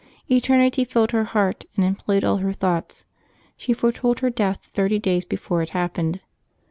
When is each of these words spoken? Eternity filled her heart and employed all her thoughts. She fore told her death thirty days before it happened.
Eternity 0.31 0.83
filled 0.83 1.11
her 1.11 1.25
heart 1.25 1.65
and 1.75 1.85
employed 1.85 2.23
all 2.23 2.37
her 2.37 2.53
thoughts. 2.53 3.05
She 3.55 3.71
fore 3.71 3.91
told 3.91 4.21
her 4.21 4.31
death 4.31 4.71
thirty 4.73 4.97
days 4.97 5.25
before 5.25 5.61
it 5.61 5.69
happened. 5.77 6.21